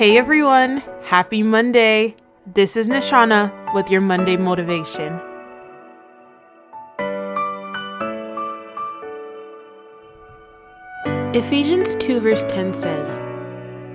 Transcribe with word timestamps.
Hey 0.00 0.16
everyone, 0.16 0.78
happy 1.02 1.42
Monday. 1.42 2.16
This 2.46 2.74
is 2.74 2.88
Nishana 2.88 3.52
with 3.74 3.90
your 3.90 4.00
Monday 4.00 4.38
motivation. 4.38 5.20
Ephesians 11.34 11.96
2, 11.96 12.18
verse 12.18 12.44
10 12.44 12.72
says, 12.72 13.20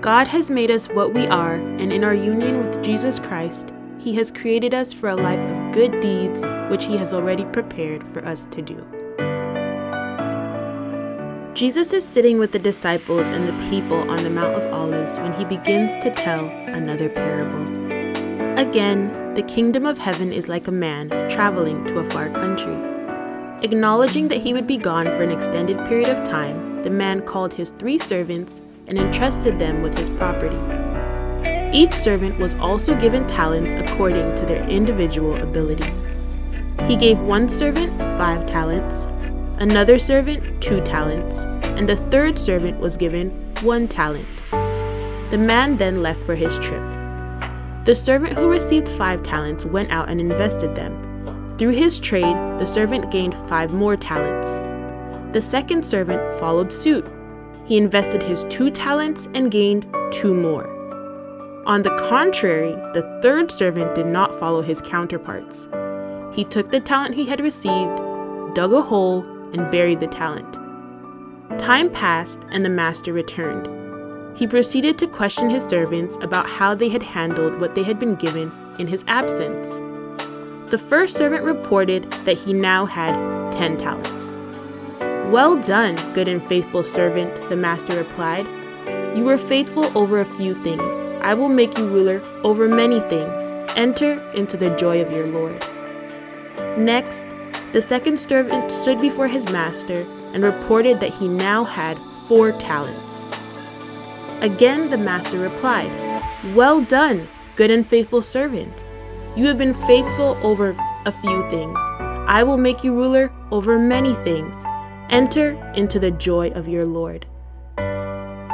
God 0.01 0.27
has 0.27 0.51
made 0.51 0.69
us 0.69 0.87
what 0.89 1.15
we 1.15 1.25
are, 1.25 1.55
and 1.55 1.91
in 1.91 2.03
our 2.03 2.13
union 2.13 2.59
with 2.59 2.83
Jesus 2.83 3.17
Christ, 3.17 3.73
He 3.97 4.13
has 4.13 4.31
created 4.31 4.75
us 4.75 4.93
for 4.93 5.09
a 5.09 5.15
life 5.15 5.39
of 5.39 5.73
good 5.73 6.01
deeds 6.01 6.43
which 6.69 6.85
He 6.85 6.97
has 6.97 7.15
already 7.15 7.45
prepared 7.45 8.07
for 8.09 8.23
us 8.23 8.45
to 8.51 8.61
do. 8.61 9.04
Jesus 11.55 11.93
is 11.93 12.05
sitting 12.05 12.37
with 12.37 12.51
the 12.51 12.59
disciples 12.59 13.29
and 13.29 13.47
the 13.47 13.69
people 13.69 14.11
on 14.11 14.25
the 14.25 14.29
Mount 14.29 14.55
of 14.55 14.73
Olives 14.73 15.17
when 15.19 15.31
he 15.31 15.45
begins 15.45 15.95
to 15.99 16.13
tell 16.13 16.49
another 16.49 17.07
parable. 17.07 17.63
Again, 18.59 19.33
the 19.35 19.43
kingdom 19.43 19.85
of 19.85 19.97
heaven 19.97 20.33
is 20.33 20.49
like 20.49 20.67
a 20.67 20.71
man 20.71 21.07
traveling 21.29 21.85
to 21.85 21.99
a 21.99 22.09
far 22.11 22.29
country. 22.29 22.75
Acknowledging 23.63 24.27
that 24.27 24.41
he 24.41 24.53
would 24.53 24.67
be 24.67 24.75
gone 24.75 25.05
for 25.05 25.23
an 25.23 25.31
extended 25.31 25.77
period 25.87 26.09
of 26.09 26.27
time, 26.27 26.83
the 26.83 26.89
man 26.89 27.21
called 27.21 27.53
his 27.53 27.69
three 27.79 27.99
servants 27.99 28.59
and 28.87 28.97
entrusted 28.97 29.57
them 29.57 29.81
with 29.81 29.97
his 29.97 30.09
property. 30.09 30.59
Each 31.71 31.93
servant 31.93 32.37
was 32.37 32.53
also 32.55 32.99
given 32.99 33.25
talents 33.27 33.75
according 33.75 34.35
to 34.35 34.45
their 34.45 34.67
individual 34.67 35.41
ability. 35.41 35.89
He 36.85 36.97
gave 36.97 37.17
one 37.21 37.47
servant 37.47 37.97
five 38.17 38.45
talents, 38.45 39.07
another 39.57 39.99
servant 39.99 40.61
two 40.61 40.81
talents, 40.81 41.39
and 41.63 41.87
the 41.87 41.97
third 42.11 42.37
servant 42.37 42.79
was 42.79 42.97
given 42.97 43.29
one 43.61 43.87
talent. 43.87 44.27
The 45.31 45.37
man 45.37 45.77
then 45.77 46.01
left 46.01 46.21
for 46.21 46.35
his 46.35 46.57
trip. 46.59 46.83
The 47.85 47.95
servant 47.95 48.33
who 48.33 48.49
received 48.49 48.89
five 48.89 49.23
talents 49.23 49.65
went 49.65 49.91
out 49.91 50.09
and 50.09 50.19
invested 50.19 50.75
them. 50.75 51.55
Through 51.57 51.71
his 51.71 51.99
trade, 51.99 52.35
the 52.59 52.65
servant 52.65 53.11
gained 53.11 53.35
five 53.47 53.71
more 53.71 53.95
talents. 53.95 54.59
The 55.33 55.41
second 55.41 55.85
servant 55.85 56.39
followed 56.39 56.71
suit. 56.71 57.05
He 57.65 57.77
invested 57.77 58.21
his 58.21 58.43
two 58.45 58.71
talents 58.71 59.27
and 59.33 59.51
gained 59.51 59.85
two 60.11 60.33
more. 60.33 60.67
On 61.65 61.81
the 61.81 61.95
contrary, 62.09 62.71
the 62.93 63.19
third 63.21 63.51
servant 63.51 63.95
did 63.95 64.05
not 64.05 64.39
follow 64.39 64.61
his 64.61 64.81
counterparts. 64.81 65.67
He 66.33 66.43
took 66.43 66.69
the 66.69 66.79
talent 66.79 67.15
he 67.15 67.25
had 67.25 67.39
received, 67.39 67.97
dug 68.53 68.71
a 68.73 68.81
hole, 68.81 69.25
and 69.53 69.71
buried 69.71 69.99
the 69.99 70.07
talent. 70.07 70.53
Time 71.59 71.89
passed, 71.91 72.43
and 72.51 72.65
the 72.65 72.69
master 72.69 73.13
returned. 73.13 73.67
He 74.37 74.47
proceeded 74.47 74.97
to 74.97 75.07
question 75.07 75.49
his 75.49 75.63
servants 75.63 76.17
about 76.21 76.47
how 76.47 76.75
they 76.75 76.89
had 76.89 77.03
handled 77.03 77.59
what 77.59 77.75
they 77.75 77.83
had 77.83 77.99
been 77.99 78.15
given 78.15 78.51
in 78.79 78.87
his 78.87 79.05
absence. 79.07 79.69
The 80.71 80.77
first 80.77 81.15
servant 81.15 81.43
reported 81.43 82.11
that 82.25 82.37
he 82.37 82.51
now 82.51 82.85
had 82.85 83.13
ten 83.53 83.77
talents. 83.77 84.35
Well 85.31 85.61
done, 85.61 85.95
good 86.13 86.27
and 86.27 86.45
faithful 86.47 86.83
servant, 86.83 87.35
the 87.49 87.55
master 87.55 87.95
replied. 87.95 88.45
You 89.15 89.23
were 89.23 89.37
faithful 89.37 89.95
over 89.97 90.19
a 90.19 90.25
few 90.25 90.61
things. 90.63 90.93
I 91.21 91.33
will 91.33 91.49
make 91.49 91.77
you 91.77 91.87
ruler 91.87 92.21
over 92.43 92.67
many 92.67 92.99
things. 93.01 93.43
Enter 93.75 94.19
into 94.31 94.57
the 94.57 94.75
joy 94.75 95.01
of 95.01 95.11
your 95.11 95.27
Lord. 95.27 95.63
Next, 96.77 97.25
the 97.75 97.81
second 97.81 98.17
servant 98.17 98.71
stood 98.71 99.01
before 99.01 99.27
his 99.27 99.49
master 99.49 100.07
and 100.31 100.45
reported 100.45 101.01
that 101.01 101.13
he 101.13 101.27
now 101.27 101.65
had 101.65 101.99
four 102.25 102.53
talents. 102.53 103.25
Again, 104.39 104.89
the 104.89 104.97
master 104.97 105.37
replied, 105.37 105.91
Well 106.55 106.79
done, 106.79 107.27
good 107.57 107.69
and 107.71 107.85
faithful 107.85 108.21
servant. 108.21 108.85
You 109.35 109.47
have 109.47 109.57
been 109.57 109.73
faithful 109.73 110.37
over 110.41 110.73
a 111.05 111.11
few 111.11 111.49
things. 111.49 111.77
I 112.29 112.43
will 112.43 112.55
make 112.55 112.81
you 112.81 112.93
ruler 112.93 113.29
over 113.51 113.77
many 113.77 114.13
things. 114.23 114.55
Enter 115.09 115.61
into 115.75 115.99
the 115.99 116.11
joy 116.11 116.51
of 116.51 116.69
your 116.69 116.85
Lord. 116.85 117.25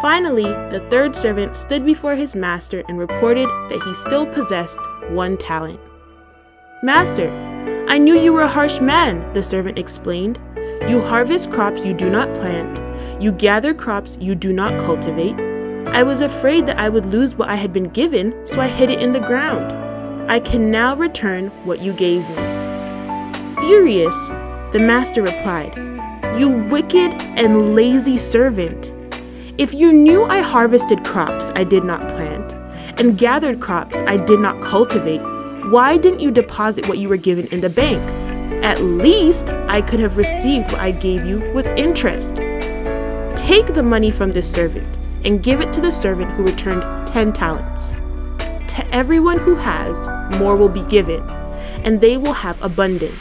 Finally, 0.01 0.51
the 0.71 0.83
third 0.89 1.15
servant 1.15 1.55
stood 1.55 1.85
before 1.85 2.15
his 2.15 2.33
master 2.33 2.83
and 2.87 2.97
reported 2.97 3.47
that 3.69 3.83
he 3.85 3.93
still 3.93 4.25
possessed 4.25 4.79
one 5.11 5.37
talent. 5.37 5.79
Master, 6.81 7.50
I 7.91 7.97
knew 7.97 8.17
you 8.17 8.31
were 8.31 8.43
a 8.43 8.47
harsh 8.47 8.79
man, 8.79 9.33
the 9.33 9.43
servant 9.43 9.77
explained. 9.77 10.39
You 10.87 11.01
harvest 11.01 11.51
crops 11.51 11.83
you 11.83 11.93
do 11.93 12.09
not 12.09 12.33
plant, 12.35 12.79
you 13.21 13.33
gather 13.33 13.73
crops 13.73 14.17
you 14.21 14.33
do 14.33 14.53
not 14.53 14.79
cultivate. 14.79 15.35
I 15.87 16.01
was 16.01 16.21
afraid 16.21 16.67
that 16.67 16.79
I 16.79 16.87
would 16.87 17.07
lose 17.07 17.35
what 17.35 17.49
I 17.49 17.55
had 17.55 17.73
been 17.73 17.89
given, 17.89 18.33
so 18.47 18.61
I 18.61 18.69
hid 18.69 18.89
it 18.89 19.01
in 19.01 19.11
the 19.11 19.19
ground. 19.19 19.73
I 20.31 20.39
can 20.39 20.71
now 20.71 20.95
return 20.95 21.47
what 21.65 21.81
you 21.81 21.91
gave 21.91 22.21
me. 22.29 22.35
Furious, 23.59 24.29
the 24.71 24.79
master 24.79 25.21
replied, 25.21 25.75
You 26.39 26.49
wicked 26.49 27.11
and 27.11 27.75
lazy 27.75 28.17
servant. 28.17 28.93
If 29.57 29.73
you 29.73 29.91
knew 29.91 30.23
I 30.23 30.39
harvested 30.39 31.03
crops 31.03 31.51
I 31.55 31.65
did 31.65 31.83
not 31.83 32.07
plant, 32.07 32.53
and 32.97 33.17
gathered 33.17 33.59
crops 33.59 33.97
I 34.07 34.15
did 34.15 34.39
not 34.39 34.61
cultivate, 34.61 35.19
why 35.69 35.95
didn't 35.97 36.19
you 36.19 36.31
deposit 36.31 36.87
what 36.87 36.97
you 36.97 37.07
were 37.07 37.17
given 37.17 37.47
in 37.47 37.61
the 37.61 37.69
bank? 37.69 38.01
At 38.63 38.81
least 38.81 39.49
I 39.49 39.81
could 39.81 39.99
have 39.99 40.17
received 40.17 40.71
what 40.71 40.81
I 40.81 40.91
gave 40.91 41.25
you 41.25 41.39
with 41.53 41.65
interest. 41.77 42.35
Take 43.35 43.73
the 43.73 43.83
money 43.83 44.11
from 44.11 44.31
this 44.31 44.51
servant 44.51 44.87
and 45.23 45.43
give 45.43 45.61
it 45.61 45.71
to 45.73 45.81
the 45.81 45.91
servant 45.91 46.31
who 46.31 46.43
returned 46.43 46.81
10 47.07 47.33
talents. 47.33 47.91
To 48.73 48.87
everyone 48.91 49.37
who 49.37 49.55
has, 49.55 50.07
more 50.39 50.55
will 50.55 50.69
be 50.69 50.83
given, 50.83 51.21
and 51.83 52.01
they 52.01 52.17
will 52.17 52.33
have 52.33 52.61
abundance. 52.63 53.19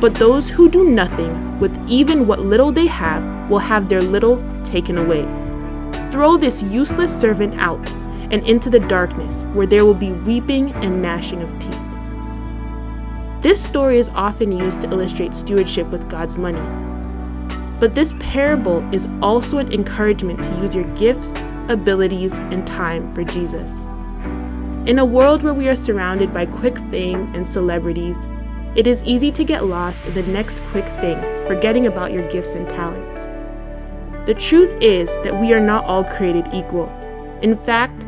But 0.00 0.14
those 0.14 0.48
who 0.48 0.70
do 0.70 0.88
nothing 0.88 1.58
with 1.58 1.76
even 1.88 2.26
what 2.26 2.40
little 2.40 2.70
they 2.70 2.86
have 2.86 3.50
will 3.50 3.58
have 3.58 3.88
their 3.88 4.02
little 4.02 4.42
taken 4.64 4.96
away. 4.96 5.22
Throw 6.12 6.36
this 6.36 6.62
useless 6.62 7.18
servant 7.18 7.58
out 7.58 7.92
and 8.30 8.46
into 8.46 8.70
the 8.70 8.80
darkness, 8.80 9.44
where 9.54 9.66
there 9.66 9.84
will 9.84 9.94
be 9.94 10.12
weeping 10.12 10.72
and 10.74 11.00
gnashing 11.02 11.42
of 11.42 11.50
teeth. 11.58 13.42
This 13.42 13.62
story 13.62 13.98
is 13.98 14.08
often 14.10 14.50
used 14.50 14.80
to 14.82 14.90
illustrate 14.90 15.34
stewardship 15.34 15.86
with 15.88 16.10
God's 16.10 16.36
money. 16.36 16.60
But 17.78 17.94
this 17.94 18.12
parable 18.18 18.82
is 18.92 19.06
also 19.22 19.58
an 19.58 19.72
encouragement 19.72 20.42
to 20.42 20.60
use 20.60 20.74
your 20.74 20.84
gifts, 20.96 21.32
abilities, 21.68 22.38
and 22.38 22.66
time 22.66 23.14
for 23.14 23.22
Jesus. 23.22 23.70
In 24.86 24.98
a 24.98 25.04
world 25.04 25.42
where 25.42 25.54
we 25.54 25.68
are 25.68 25.76
surrounded 25.76 26.34
by 26.34 26.46
quick 26.46 26.78
fame 26.90 27.32
and 27.34 27.46
celebrities, 27.46 28.18
it 28.74 28.86
is 28.86 29.02
easy 29.04 29.30
to 29.32 29.44
get 29.44 29.66
lost 29.66 30.04
in 30.06 30.14
the 30.14 30.22
next 30.24 30.60
quick 30.70 30.86
thing, 31.00 31.18
forgetting 31.46 31.86
about 31.86 32.12
your 32.12 32.28
gifts 32.28 32.54
and 32.54 32.68
talents. 32.68 33.26
The 34.26 34.34
truth 34.34 34.76
is 34.82 35.08
that 35.22 35.40
we 35.40 35.52
are 35.52 35.60
not 35.60 35.84
all 35.84 36.04
created 36.04 36.48
equal. 36.52 36.88
In 37.42 37.56
fact, 37.56 38.04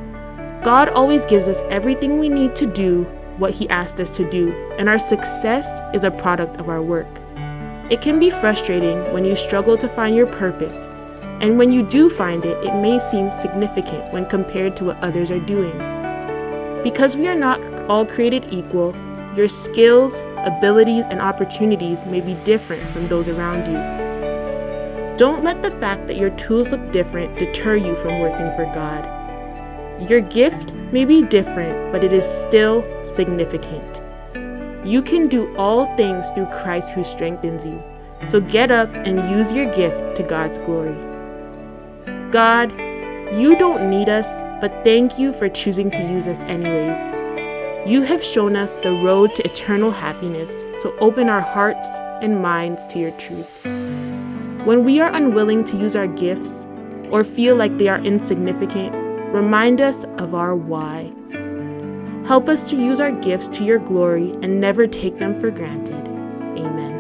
God 0.63 0.91
always 0.91 1.25
gives 1.25 1.49
us 1.49 1.63
everything 1.71 2.19
we 2.19 2.29
need 2.29 2.55
to 2.57 2.67
do 2.67 3.05
what 3.39 3.55
He 3.55 3.67
asked 3.71 3.99
us 3.99 4.15
to 4.17 4.29
do, 4.29 4.53
and 4.77 4.91
our 4.91 4.99
success 4.99 5.81
is 5.95 6.05
a 6.05 6.11
product 6.11 6.61
of 6.61 6.69
our 6.69 6.83
work. 6.83 7.09
It 7.91 8.03
can 8.03 8.21
be 8.21 8.29
frustrating 8.31 9.11
when 9.15 9.25
you 9.25 9.37
struggle 9.37 9.79
to 9.79 9.89
find 9.89 10.15
your 10.15 10.27
purpose, 10.27 10.87
and 11.41 11.57
when 11.57 11.71
you 11.71 11.83
do 11.83 12.11
find 12.11 12.45
it, 12.45 12.63
it 12.63 12.79
may 12.79 13.01
seem 13.01 13.33
significant 13.33 14.13
when 14.13 14.27
compared 14.27 14.77
to 14.77 14.85
what 14.85 15.03
others 15.03 15.31
are 15.31 15.41
doing. 15.41 15.73
Because 16.83 17.17
we 17.17 17.27
are 17.27 17.35
not 17.35 17.59
all 17.89 18.05
created 18.05 18.45
equal, 18.51 18.95
your 19.35 19.49
skills, 19.49 20.21
abilities, 20.37 21.07
and 21.07 21.23
opportunities 21.23 22.05
may 22.05 22.21
be 22.21 22.35
different 22.45 22.87
from 22.91 23.09
those 23.09 23.29
around 23.29 23.67
you. 23.67 25.17
Don't 25.17 25.43
let 25.43 25.63
the 25.63 25.71
fact 25.81 26.07
that 26.07 26.19
your 26.19 26.31
tools 26.31 26.69
look 26.69 26.93
different 26.93 27.39
deter 27.39 27.77
you 27.77 27.97
from 27.97 28.21
working 28.21 28.55
for 28.57 28.71
God. 28.75 29.20
Your 30.09 30.21
gift 30.21 30.73
may 30.93 31.05
be 31.05 31.23
different, 31.23 31.93
but 31.93 32.03
it 32.03 32.13
is 32.13 32.25
still 32.25 32.85
significant. 33.05 34.01
You 34.85 35.03
can 35.03 35.29
do 35.29 35.55
all 35.57 35.95
things 35.97 36.31
through 36.31 36.47
Christ 36.47 36.91
who 36.91 37.05
strengthens 37.05 37.67
you. 37.67 37.83
So 38.25 38.41
get 38.41 38.71
up 38.71 38.89
and 38.95 39.31
use 39.31 39.53
your 39.53 39.73
gift 39.75 40.17
to 40.17 40.23
God's 40.23 40.59
glory. 40.59 40.97
God, 42.31 42.73
you 43.39 43.57
don't 43.57 43.91
need 43.91 44.09
us, 44.09 44.27
but 44.61 44.73
thank 44.85 45.19
you 45.19 45.33
for 45.33 45.49
choosing 45.49 45.91
to 45.91 46.01
use 46.01 46.27
us 46.27 46.39
anyways. 46.41 47.01
You 47.89 48.03
have 48.03 48.23
shown 48.23 48.57
us 48.57 48.79
the 48.79 48.93
road 48.93 49.35
to 49.35 49.45
eternal 49.45 49.91
happiness, 49.91 50.51
so 50.83 50.95
open 50.99 51.29
our 51.29 51.41
hearts 51.41 51.89
and 52.23 52.43
minds 52.43 52.87
to 52.87 52.99
your 52.99 53.13
truth. 53.13 53.65
When 54.65 54.85
we 54.85 55.01
are 55.01 55.13
unwilling 55.13 55.65
to 55.65 55.77
use 55.77 55.97
our 55.97 56.07
gifts 56.07 56.67
or 57.11 57.25
feel 57.25 57.57
like 57.57 57.79
they 57.79 57.89
are 57.89 57.99
insignificant, 57.99 58.95
Remind 59.33 59.81
us 59.81 60.05
of 60.19 60.35
our 60.35 60.55
why. 60.57 61.13
Help 62.27 62.49
us 62.49 62.69
to 62.71 62.77
use 62.77 63.01
our 63.01 63.13
gifts 63.13 63.49
to 63.49 63.65
your 63.65 63.79
glory 63.79 64.33
and 64.43 64.61
never 64.61 64.87
take 64.87 65.19
them 65.19 65.39
for 65.41 65.51
granted. 65.51 66.07
Amen. 66.59 66.99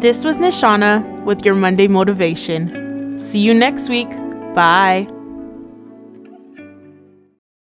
This 0.00 0.24
was 0.24 0.36
Nishana 0.36 1.24
with 1.24 1.44
your 1.44 1.54
Monday 1.54 1.88
motivation. 1.88 3.18
See 3.18 3.38
you 3.38 3.54
next 3.54 3.88
week. 3.88 4.10
Bye. 4.54 5.06